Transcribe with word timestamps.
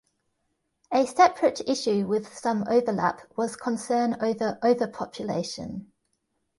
A 0.91 1.05
separate 1.05 1.61
issue 1.69 2.07
with 2.07 2.35
some 2.35 2.65
overlap 2.67 3.21
was 3.37 3.55
concern 3.55 4.17
over 4.19 4.57
overpopulation. 4.63 5.91